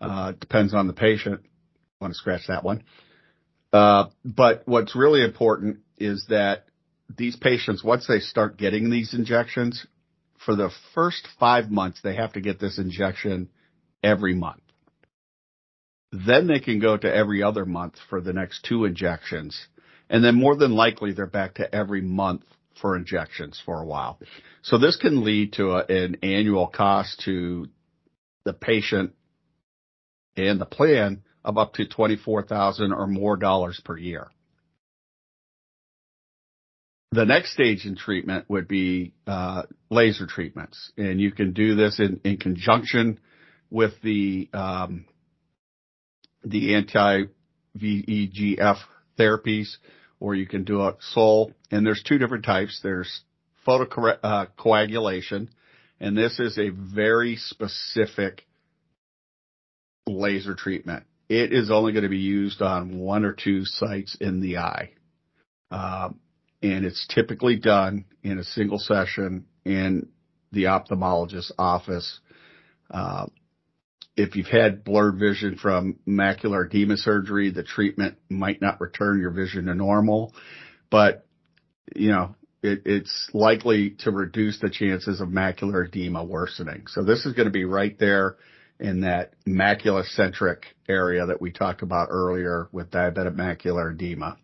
Uh, 0.00 0.32
depends 0.32 0.74
on 0.74 0.86
the 0.86 0.92
patient. 0.92 1.40
Want 2.00 2.12
to 2.12 2.18
scratch 2.18 2.42
that 2.48 2.64
one. 2.64 2.84
Uh, 3.72 4.06
but 4.24 4.62
what's 4.64 4.96
really 4.96 5.22
important 5.22 5.78
is 5.98 6.26
that 6.28 6.66
these 7.16 7.36
patients, 7.36 7.84
once 7.84 8.06
they 8.06 8.20
start 8.20 8.56
getting 8.56 8.90
these 8.90 9.14
injections, 9.14 9.86
for 10.44 10.56
the 10.56 10.70
first 10.94 11.28
five 11.38 11.70
months, 11.70 12.00
they 12.02 12.14
have 12.14 12.32
to 12.32 12.40
get 12.40 12.58
this 12.58 12.78
injection 12.78 13.50
every 14.02 14.34
month. 14.34 14.62
Then 16.12 16.46
they 16.46 16.60
can 16.60 16.80
go 16.80 16.96
to 16.96 17.14
every 17.14 17.42
other 17.42 17.64
month 17.64 17.96
for 18.08 18.20
the 18.20 18.32
next 18.32 18.64
two 18.64 18.84
injections. 18.84 19.68
And 20.08 20.24
then 20.24 20.34
more 20.34 20.56
than 20.56 20.72
likely, 20.72 21.12
they're 21.12 21.26
back 21.26 21.54
to 21.54 21.74
every 21.74 22.00
month 22.00 22.42
for 22.80 22.96
injections 22.96 23.60
for 23.64 23.80
a 23.80 23.86
while. 23.86 24.18
So 24.62 24.78
this 24.78 24.96
can 24.96 25.24
lead 25.24 25.54
to 25.54 25.72
a, 25.72 25.84
an 25.86 26.16
annual 26.22 26.66
cost 26.66 27.22
to 27.24 27.68
the 28.44 28.52
patient 28.52 29.14
and 30.36 30.60
the 30.60 30.66
plan 30.66 31.22
of 31.44 31.58
up 31.58 31.74
to 31.74 31.86
24,000 31.86 32.92
or 32.92 33.06
more 33.06 33.36
dollars 33.36 33.80
per 33.84 33.96
year. 33.96 34.28
The 37.12 37.24
next 37.24 37.52
stage 37.52 37.86
in 37.86 37.96
treatment 37.96 38.44
would 38.48 38.68
be 38.68 39.14
uh, 39.26 39.64
laser 39.90 40.26
treatments, 40.26 40.92
and 40.96 41.20
you 41.20 41.32
can 41.32 41.52
do 41.52 41.74
this 41.74 41.98
in, 41.98 42.20
in 42.24 42.36
conjunction 42.36 43.18
with 43.68 43.94
the 44.02 44.48
um, 44.52 45.06
the 46.44 46.76
anti 46.76 47.24
VEGF 47.76 48.76
therapies 49.18 49.76
or 50.20 50.34
you 50.34 50.46
can 50.46 50.64
do 50.64 50.82
a 50.82 50.96
SOL. 51.00 51.52
And 51.70 51.84
there's 51.84 52.02
two 52.02 52.18
different 52.18 52.44
types. 52.44 52.80
There's 52.82 53.22
photocoagulation, 53.66 55.48
uh, 55.48 55.50
and 55.98 56.16
this 56.16 56.38
is 56.38 56.58
a 56.58 56.70
very 56.70 57.36
specific 57.36 58.46
laser 60.06 60.54
treatment. 60.54 61.04
It 61.28 61.52
is 61.52 61.70
only 61.70 61.92
going 61.92 62.04
to 62.04 62.08
be 62.08 62.18
used 62.18 62.62
on 62.62 62.98
one 62.98 63.24
or 63.24 63.32
two 63.32 63.64
sites 63.64 64.16
in 64.20 64.40
the 64.40 64.58
eye. 64.58 64.90
Um, 65.70 66.20
and 66.62 66.84
it's 66.84 67.06
typically 67.14 67.56
done 67.56 68.04
in 68.22 68.38
a 68.38 68.44
single 68.44 68.78
session 68.78 69.46
in 69.64 70.08
the 70.52 70.64
ophthalmologist's 70.64 71.52
office. 71.58 72.20
Uh, 72.90 73.26
if 74.16 74.36
you've 74.36 74.46
had 74.46 74.84
blurred 74.84 75.18
vision 75.18 75.56
from 75.56 75.98
macular 76.06 76.66
edema 76.66 76.96
surgery, 76.96 77.50
the 77.50 77.62
treatment 77.62 78.18
might 78.28 78.60
not 78.60 78.80
return 78.80 79.20
your 79.20 79.30
vision 79.30 79.66
to 79.66 79.74
normal, 79.74 80.34
but 80.90 81.26
you 81.94 82.10
know, 82.10 82.34
it, 82.62 82.82
it's 82.84 83.30
likely 83.32 83.90
to 84.00 84.10
reduce 84.10 84.60
the 84.60 84.70
chances 84.70 85.20
of 85.20 85.28
macular 85.28 85.86
edema 85.86 86.24
worsening. 86.24 86.86
So 86.88 87.02
this 87.02 87.24
is 87.24 87.32
going 87.32 87.46
to 87.46 87.52
be 87.52 87.64
right 87.64 87.98
there 87.98 88.36
in 88.78 89.02
that 89.02 89.34
macula-centric 89.46 90.64
area 90.88 91.26
that 91.26 91.40
we 91.40 91.52
talked 91.52 91.82
about 91.82 92.08
earlier 92.10 92.68
with 92.72 92.90
diabetic 92.90 93.36
macular 93.36 93.92
edema. 93.92 94.38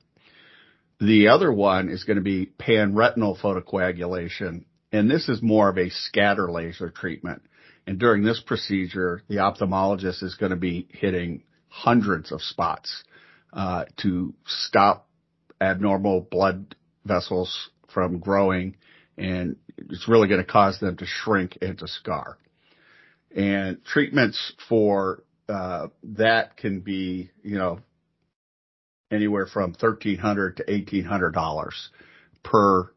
The 1.00 1.28
other 1.28 1.52
one 1.52 1.88
is 1.88 2.04
going 2.04 2.16
to 2.16 2.22
be 2.22 2.46
panretinal 2.58 3.38
photocoagulation, 3.38 4.64
and 4.92 5.10
this 5.10 5.28
is 5.28 5.42
more 5.42 5.68
of 5.68 5.78
a 5.78 5.90
scatter 5.90 6.50
laser 6.50 6.90
treatment. 6.90 7.42
And 7.86 7.98
during 7.98 8.24
this 8.24 8.40
procedure, 8.44 9.22
the 9.28 9.36
ophthalmologist 9.36 10.22
is 10.22 10.34
going 10.34 10.50
to 10.50 10.56
be 10.56 10.88
hitting 10.90 11.44
hundreds 11.68 12.32
of 12.32 12.42
spots 12.42 13.04
uh, 13.52 13.84
to 13.98 14.34
stop 14.46 15.08
abnormal 15.60 16.20
blood 16.20 16.74
vessels 17.04 17.70
from 17.92 18.18
growing, 18.18 18.76
and 19.16 19.56
it's 19.76 20.08
really 20.08 20.28
going 20.28 20.44
to 20.44 20.52
cause 20.52 20.78
them 20.80 20.96
to 20.96 21.06
shrink 21.06 21.58
and 21.62 21.78
to 21.78 21.86
scar. 21.86 22.38
And 23.34 23.84
treatments 23.84 24.52
for 24.68 25.22
uh, 25.48 25.88
that 26.02 26.56
can 26.56 26.80
be, 26.80 27.30
you 27.42 27.56
know, 27.56 27.80
anywhere 29.10 29.46
from 29.46 29.74
thirteen 29.74 30.18
hundred 30.18 30.56
to 30.56 30.70
eighteen 30.72 31.04
hundred 31.04 31.32
dollars 31.32 31.90
per 32.42 32.90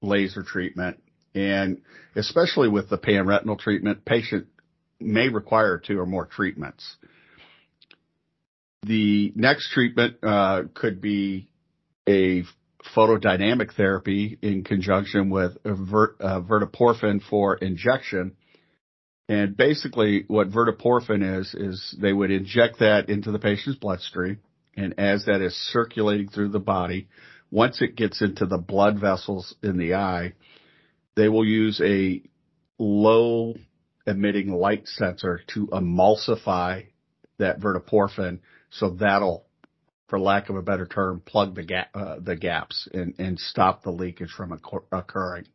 laser 0.00 0.42
treatment 0.42 1.00
and 1.34 1.82
especially 2.16 2.68
with 2.68 2.88
the 2.88 2.98
panretinal 2.98 3.58
treatment, 3.58 4.04
patient 4.04 4.46
may 5.00 5.28
require 5.28 5.78
two 5.78 5.98
or 5.98 6.06
more 6.06 6.26
treatments. 6.26 6.96
The 8.82 9.32
next 9.34 9.72
treatment 9.72 10.16
uh, 10.22 10.62
could 10.74 11.00
be 11.00 11.48
a 12.08 12.44
photodynamic 12.96 13.74
therapy 13.74 14.38
in 14.40 14.64
conjunction 14.64 15.30
with 15.30 15.56
vert, 15.64 16.16
uh, 16.20 16.40
verteporfin 16.40 17.20
for 17.28 17.56
injection. 17.56 18.36
And 19.28 19.56
basically 19.56 20.24
what 20.26 20.50
verteporfin 20.50 21.38
is, 21.40 21.54
is 21.54 21.96
they 22.00 22.12
would 22.12 22.30
inject 22.30 22.78
that 22.78 23.10
into 23.10 23.30
the 23.30 23.38
patient's 23.38 23.78
bloodstream. 23.78 24.38
And 24.76 24.94
as 24.98 25.26
that 25.26 25.42
is 25.42 25.54
circulating 25.72 26.28
through 26.28 26.50
the 26.50 26.60
body, 26.60 27.08
once 27.50 27.82
it 27.82 27.96
gets 27.96 28.22
into 28.22 28.46
the 28.46 28.58
blood 28.58 29.00
vessels 29.00 29.54
in 29.62 29.76
the 29.76 29.94
eye, 29.94 30.34
they 31.18 31.28
will 31.28 31.44
use 31.44 31.80
a 31.84 32.22
low 32.78 33.54
emitting 34.06 34.52
light 34.52 34.86
sensor 34.86 35.40
to 35.48 35.66
emulsify 35.66 36.86
that 37.38 37.60
verteporfin. 37.60 38.38
So 38.70 38.90
that'll, 38.90 39.44
for 40.06 40.20
lack 40.20 40.48
of 40.48 40.54
a 40.56 40.62
better 40.62 40.86
term, 40.86 41.20
plug 41.20 41.56
the 41.56 41.64
gap, 41.64 41.88
uh, 41.92 42.16
the 42.20 42.36
gaps 42.36 42.88
and, 42.94 43.14
and 43.18 43.38
stop 43.38 43.82
the 43.82 43.90
leakage 43.90 44.30
from 44.30 44.58
occurring. 44.92 45.46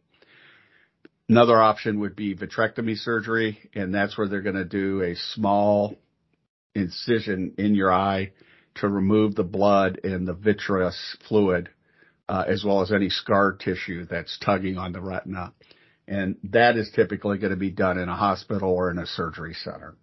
Another 1.30 1.62
option 1.62 2.02
would 2.02 2.18
be 2.18 2.36
vitrectomy 2.36 2.98
surgery, 2.98 3.58
and 3.74 3.96
that's 3.96 4.18
where 4.18 4.28
they're 4.28 4.42
going 4.42 4.56
to 4.56 4.66
do 4.66 5.02
a 5.02 5.16
small 5.16 5.96
incision 6.76 7.54
in 7.58 7.74
your 7.74 7.94
eye 7.94 8.34
to 8.76 8.90
remove 8.90 9.36
the 9.36 9.44
blood 9.44 10.02
and 10.04 10.28
the 10.28 10.34
vitreous 10.34 11.16
fluid, 11.28 11.70
uh, 12.34 12.46
as 12.48 12.64
well 12.66 12.82
as 12.82 12.92
any 12.92 13.10
scar 13.10 13.52
tissue 13.52 14.08
that's 14.10 14.40
tugging 14.40 14.80
on 14.80 14.92
the 14.92 15.00
retina. 15.00 15.54
And 16.08 16.38
that 16.46 16.78
is 16.78 16.90
typically 16.90 17.38
going 17.38 17.52
to 17.52 17.58
be 17.58 17.70
done 17.70 18.00
in 18.00 18.10
a 18.10 18.16
hospital 18.16 18.72
or 18.72 18.90
in 18.90 18.98
a 18.98 19.06
surgery 19.06 19.54
center. 19.54 19.96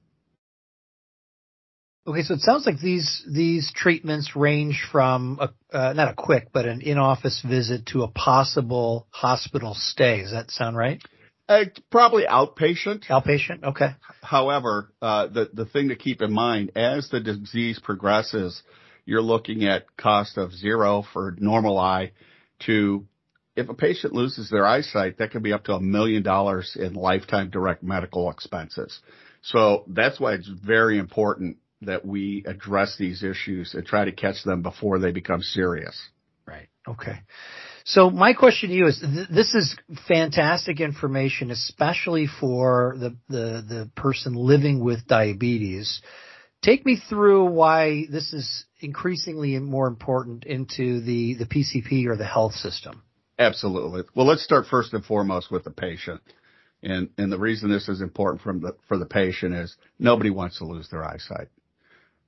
Okay, 2.06 2.22
so 2.22 2.34
it 2.34 2.40
sounds 2.40 2.66
like 2.66 2.78
these 2.78 3.24
these 3.28 3.72
treatments 3.74 4.36
range 4.36 4.86
from 4.92 5.40
a, 5.40 5.76
uh, 5.76 5.92
not 5.92 6.12
a 6.12 6.14
quick, 6.14 6.48
but 6.52 6.66
an 6.66 6.80
in-office 6.82 7.44
visit 7.46 7.86
to 7.86 8.04
a 8.04 8.08
possible 8.08 9.08
hospital 9.10 9.74
stay. 9.74 10.22
Does 10.22 10.30
that 10.30 10.52
sound 10.52 10.76
right? 10.76 11.02
Uh, 11.48 11.64
probably 11.90 12.24
outpatient. 12.24 13.06
Outpatient, 13.08 13.64
okay. 13.64 13.90
However, 14.22 14.92
uh, 15.02 15.26
the 15.26 15.50
the 15.52 15.66
thing 15.66 15.88
to 15.88 15.96
keep 15.96 16.22
in 16.22 16.32
mind 16.32 16.72
as 16.76 17.08
the 17.10 17.20
disease 17.20 17.80
progresses, 17.82 18.62
you're 19.04 19.22
looking 19.22 19.64
at 19.64 19.96
cost 19.96 20.36
of 20.36 20.52
zero 20.52 21.04
for 21.12 21.34
normal 21.38 21.78
eye 21.78 22.12
to 22.66 23.06
if 23.56 23.68
a 23.68 23.74
patient 23.74 24.12
loses 24.12 24.48
their 24.48 24.66
eyesight, 24.66 25.18
that 25.18 25.32
could 25.32 25.42
be 25.42 25.52
up 25.52 25.64
to 25.64 25.74
a 25.74 25.80
million 25.80 26.22
dollars 26.22 26.76
in 26.78 26.94
lifetime 26.94 27.50
direct 27.50 27.82
medical 27.82 28.30
expenses. 28.30 29.00
So 29.42 29.84
that's 29.88 30.20
why 30.20 30.34
it's 30.34 30.48
very 30.48 30.98
important 30.98 31.58
that 31.82 32.04
we 32.04 32.44
address 32.46 32.96
these 32.98 33.22
issues 33.22 33.74
and 33.74 33.86
try 33.86 34.04
to 34.04 34.12
catch 34.12 34.44
them 34.44 34.62
before 34.62 34.98
they 34.98 35.12
become 35.12 35.42
serious. 35.42 35.98
Right. 36.46 36.68
Okay. 36.86 37.20
So 37.84 38.10
my 38.10 38.34
question 38.34 38.70
to 38.70 38.74
you 38.74 38.86
is, 38.86 39.00
th- 39.00 39.28
this 39.28 39.54
is 39.54 39.76
fantastic 40.06 40.80
information, 40.80 41.50
especially 41.50 42.26
for 42.26 42.96
the, 42.98 43.16
the, 43.28 43.64
the 43.66 43.90
person 43.96 44.34
living 44.34 44.84
with 44.84 45.06
diabetes. 45.06 46.02
Take 46.62 46.84
me 46.84 47.00
through 47.08 47.46
why 47.46 48.04
this 48.10 48.32
is 48.32 48.64
increasingly 48.80 49.58
more 49.58 49.86
important 49.86 50.44
into 50.44 51.00
the, 51.00 51.34
the 51.34 51.46
PCP 51.46 52.06
or 52.06 52.16
the 52.16 52.26
health 52.26 52.52
system. 52.52 53.02
Absolutely. 53.38 54.02
Well, 54.14 54.26
let's 54.26 54.44
start 54.44 54.66
first 54.66 54.92
and 54.92 55.04
foremost 55.04 55.50
with 55.50 55.64
the 55.64 55.70
patient. 55.70 56.20
And, 56.82 57.10
and 57.16 57.32
the 57.32 57.38
reason 57.38 57.70
this 57.70 57.88
is 57.88 58.02
important 58.02 58.42
from 58.42 58.60
the, 58.60 58.76
for 58.88 58.98
the 58.98 59.06
patient 59.06 59.54
is 59.54 59.76
nobody 59.98 60.30
wants 60.30 60.58
to 60.58 60.64
lose 60.64 60.88
their 60.90 61.04
eyesight. 61.04 61.48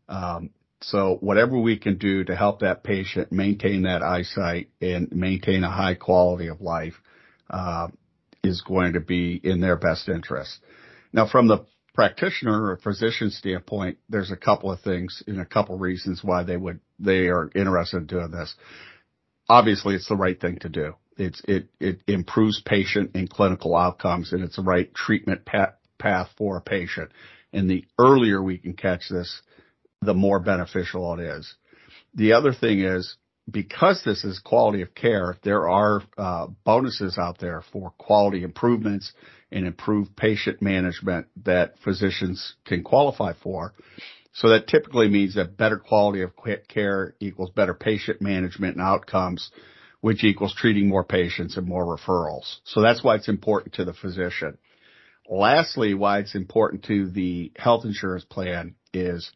Um, 0.08 0.50
so 0.80 1.18
whatever 1.20 1.58
we 1.58 1.78
can 1.78 1.98
do 1.98 2.24
to 2.24 2.34
help 2.34 2.60
that 2.60 2.82
patient 2.82 3.32
maintain 3.32 3.82
that 3.82 4.02
eyesight 4.02 4.70
and 4.80 5.12
maintain 5.12 5.64
a 5.64 5.70
high 5.70 5.94
quality 5.94 6.48
of 6.48 6.60
life, 6.60 6.94
uh, 7.50 7.88
is 8.42 8.62
going 8.62 8.94
to 8.94 9.00
be 9.00 9.40
in 9.42 9.60
their 9.60 9.76
best 9.76 10.08
interest. 10.08 10.58
Now 11.12 11.28
from 11.28 11.48
the 11.48 11.64
practitioner 11.94 12.70
or 12.70 12.76
physician 12.76 13.30
standpoint, 13.30 13.98
there's 14.08 14.30
a 14.30 14.36
couple 14.36 14.70
of 14.70 14.80
things 14.80 15.22
and 15.26 15.40
a 15.40 15.44
couple 15.44 15.74
of 15.74 15.80
reasons 15.80 16.20
why 16.22 16.42
they 16.42 16.56
would, 16.56 16.80
they 16.98 17.28
are 17.28 17.50
interested 17.54 17.98
in 17.98 18.06
doing 18.06 18.30
this. 18.30 18.54
Obviously 19.48 19.94
it's 19.94 20.08
the 20.08 20.16
right 20.16 20.40
thing 20.40 20.58
to 20.60 20.68
do. 20.68 20.94
It's, 21.18 21.42
it, 21.46 21.68
it 21.78 22.00
improves 22.06 22.62
patient 22.62 23.10
and 23.14 23.28
clinical 23.28 23.76
outcomes 23.76 24.32
and 24.32 24.42
it's 24.42 24.56
the 24.56 24.62
right 24.62 24.92
treatment 24.94 25.44
path, 25.44 25.74
path 25.98 26.28
for 26.38 26.56
a 26.56 26.62
patient. 26.62 27.10
And 27.52 27.68
the 27.68 27.84
earlier 27.98 28.42
we 28.42 28.56
can 28.58 28.72
catch 28.72 29.08
this, 29.10 29.42
the 30.00 30.14
more 30.14 30.40
beneficial 30.40 31.12
it 31.14 31.20
is. 31.20 31.54
The 32.14 32.32
other 32.32 32.52
thing 32.52 32.80
is 32.80 33.16
because 33.50 34.02
this 34.04 34.24
is 34.24 34.38
quality 34.38 34.82
of 34.82 34.94
care, 34.94 35.36
there 35.42 35.68
are 35.68 36.02
uh, 36.16 36.46
bonuses 36.64 37.18
out 37.18 37.38
there 37.38 37.62
for 37.72 37.90
quality 37.98 38.42
improvements 38.42 39.12
and 39.52 39.66
improve 39.66 40.14
patient 40.16 40.62
management 40.62 41.26
that 41.44 41.74
physicians 41.84 42.54
can 42.64 42.82
qualify 42.82 43.32
for. 43.42 43.74
So 44.32 44.48
that 44.48 44.66
typically 44.66 45.08
means 45.08 45.34
that 45.34 45.56
better 45.56 45.78
quality 45.78 46.22
of 46.22 46.32
care 46.68 47.14
equals 47.20 47.50
better 47.50 47.74
patient 47.74 48.22
management 48.22 48.76
and 48.76 48.84
outcomes, 48.84 49.50
which 50.00 50.24
equals 50.24 50.54
treating 50.54 50.88
more 50.88 51.04
patients 51.04 51.56
and 51.56 51.66
more 51.66 51.84
referrals. 51.84 52.56
So 52.64 52.80
that's 52.80 53.04
why 53.04 53.16
it's 53.16 53.28
important 53.28 53.74
to 53.74 53.84
the 53.84 53.92
physician. 53.92 54.56
Lastly, 55.28 55.94
why 55.94 56.20
it's 56.20 56.34
important 56.34 56.84
to 56.84 57.08
the 57.10 57.52
health 57.56 57.84
insurance 57.84 58.24
plan 58.24 58.74
is 58.92 59.30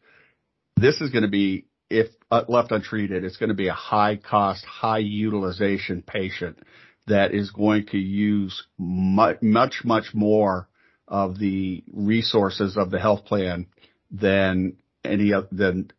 this 0.75 0.99
is 0.99 1.11
going 1.11 1.23
to 1.23 1.29
be, 1.29 1.65
if 1.89 2.07
uh, 2.29 2.43
left 2.47 2.71
untreated, 2.71 3.23
it's 3.23 3.37
going 3.37 3.49
to 3.49 3.55
be 3.55 3.67
a 3.67 3.73
high 3.73 4.17
cost, 4.17 4.65
high 4.65 4.97
utilization 4.97 6.01
patient 6.01 6.59
that 7.07 7.33
is 7.33 7.51
going 7.51 7.87
to 7.87 7.97
use 7.97 8.63
much, 8.77 9.41
much, 9.41 9.81
much 9.83 10.13
more 10.13 10.67
of 11.07 11.39
the 11.39 11.83
resources 11.91 12.77
of 12.77 12.91
the 12.91 12.99
health 12.99 13.25
plan 13.25 13.65
than 14.11 14.77
any 15.03 15.33
other 15.33 15.47
than 15.51 15.91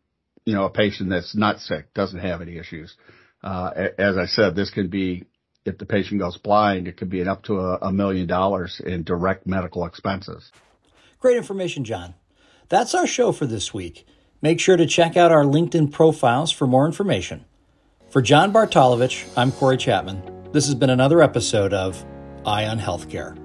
you 0.45 0.53
know 0.53 0.65
a 0.65 0.69
patient 0.69 1.09
that's 1.09 1.35
not 1.35 1.59
sick 1.59 1.93
doesn't 1.93 2.19
have 2.19 2.41
any 2.41 2.57
issues. 2.57 2.95
Uh, 3.43 3.71
as 3.97 4.17
I 4.17 4.25
said, 4.25 4.55
this 4.55 4.69
can 4.69 4.89
be 4.89 5.25
if 5.65 5.77
the 5.77 5.85
patient 5.85 6.19
goes 6.19 6.37
blind, 6.37 6.87
it 6.87 6.97
could 6.97 7.09
be 7.09 7.21
up 7.23 7.43
to 7.43 7.59
a, 7.59 7.77
a 7.83 7.91
million 7.91 8.27
dollars 8.27 8.81
in 8.83 9.03
direct 9.03 9.45
medical 9.45 9.85
expenses. 9.85 10.51
Great 11.19 11.37
information, 11.37 11.83
John. 11.83 12.13
That's 12.69 12.93
our 12.95 13.07
show 13.07 13.31
for 13.31 13.45
this 13.45 13.73
week. 13.73 14.05
Make 14.41 14.59
sure 14.59 14.77
to 14.77 14.85
check 14.85 15.17
out 15.17 15.31
our 15.31 15.43
LinkedIn 15.43 15.91
profiles 15.91 16.51
for 16.51 16.65
more 16.65 16.85
information. 16.85 17.45
For 18.09 18.21
John 18.21 18.53
Bartolovich, 18.53 19.27
I'm 19.35 19.51
Corey 19.51 19.77
Chapman. 19.77 20.38
This 20.51 20.65
has 20.65 20.73
been 20.73 20.89
another 20.89 21.21
episode 21.21 21.73
of 21.75 22.03
Eye 22.43 22.65
on 22.65 22.79
Healthcare. 22.79 23.37